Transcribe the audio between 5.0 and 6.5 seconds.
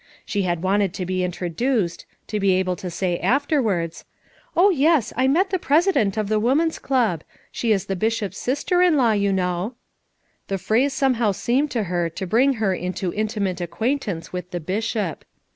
I met the president of the